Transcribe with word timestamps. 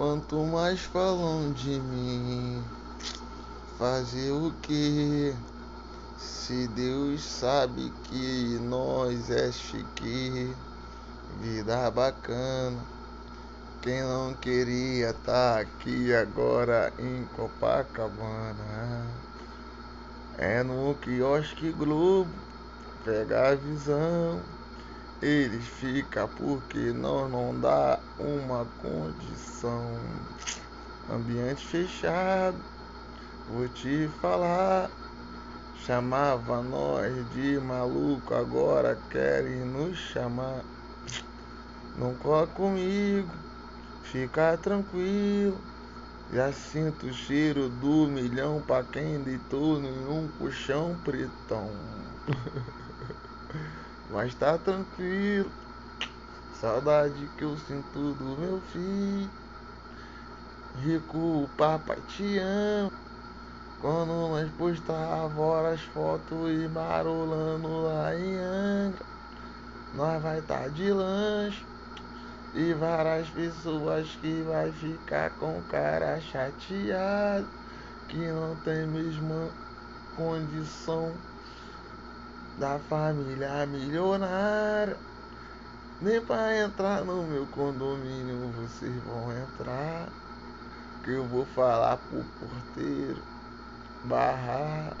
Quanto 0.00 0.36
mais 0.46 0.80
falam 0.80 1.52
de 1.52 1.78
mim, 1.78 2.64
fazer 3.78 4.30
o 4.30 4.50
que? 4.62 5.34
Se 6.16 6.66
Deus 6.68 7.22
sabe 7.22 7.92
que 8.04 8.58
nós 8.62 9.28
é 9.28 9.52
chique, 9.52 10.56
vida 11.38 11.90
bacana. 11.90 12.78
Quem 13.82 14.02
não 14.02 14.32
queria 14.32 15.12
tá 15.12 15.60
aqui 15.60 16.14
agora 16.14 16.90
em 16.98 17.26
Copacabana? 17.36 19.04
É 20.38 20.62
no 20.62 20.94
quiosque 20.94 21.72
Globo, 21.72 22.30
pega 23.04 23.50
a 23.50 23.54
visão. 23.54 24.40
Eles 25.22 25.66
ficam 25.66 26.26
porque 26.28 26.94
nós 26.94 27.30
não 27.30 27.60
dá 27.60 28.00
uma 28.18 28.64
condição. 28.78 30.00
Ambiente 31.06 31.66
fechado, 31.66 32.58
vou 33.46 33.68
te 33.68 34.08
falar. 34.22 34.90
Chamava 35.74 36.62
nós 36.62 37.28
de 37.28 37.60
maluco, 37.60 38.32
agora 38.32 38.96
querem 39.10 39.62
nos 39.62 39.98
chamar. 39.98 40.64
Não 41.94 42.14
corre 42.14 42.46
comigo, 42.54 43.34
fica 44.02 44.56
tranquilo. 44.56 45.60
Já 46.32 46.50
sinto 46.50 47.08
o 47.08 47.12
cheiro 47.12 47.68
do 47.68 48.08
milhão 48.08 48.62
pra 48.62 48.82
quem 48.84 49.22
deitou 49.22 49.78
em 49.80 50.06
um 50.06 50.28
colchão 50.28 50.96
pretão. 51.04 51.68
Mas 54.12 54.34
tá 54.34 54.58
tranquilo, 54.58 55.52
saudade 56.54 57.30
que 57.36 57.44
eu 57.44 57.56
sinto 57.56 58.12
do 58.14 58.36
meu 58.36 58.60
filho. 58.60 59.30
Rico, 60.74 61.48
papai 61.56 62.00
te 62.08 62.38
amo. 62.38 62.90
Quando 63.78 64.08
nós 64.08 64.50
postava 64.50 65.70
as 65.70 65.80
fotos 65.82 66.50
e 66.50 66.66
marolando 66.66 67.82
lá 67.82 68.12
em 68.16 68.36
Angra, 68.36 69.06
nós 69.94 70.20
vai 70.20 70.40
estar 70.40 70.62
tá 70.62 70.68
de 70.68 70.92
lanche. 70.92 71.64
E 72.52 72.74
várias 72.74 73.30
pessoas 73.30 74.16
que 74.16 74.42
vai 74.42 74.72
ficar 74.72 75.30
com 75.38 75.62
cara 75.62 76.20
chateado, 76.20 77.46
que 78.08 78.26
não 78.32 78.56
tem 78.56 78.88
mesma 78.88 79.54
condição 80.16 81.16
da 82.60 82.78
família 82.78 83.66
milionária. 83.66 84.96
Nem 86.02 86.20
para 86.20 86.58
entrar 86.58 87.02
no 87.04 87.22
meu 87.22 87.46
condomínio 87.46 88.52
vocês 88.52 88.94
vão 89.04 89.32
entrar. 89.32 90.06
Que 91.02 91.12
eu 91.12 91.24
vou 91.24 91.46
falar 91.46 91.96
pro 91.96 92.22
porteiro 92.38 93.22
barrar 94.04 94.94